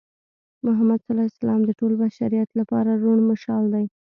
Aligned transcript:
محمد 0.65 0.99
ص 1.35 1.39
د 1.67 1.71
ټول 1.79 1.93
بشریت 2.01 2.49
لپاره 2.59 2.91
روڼ 3.03 3.17
مشال 3.31 3.63
دی. 3.73 3.85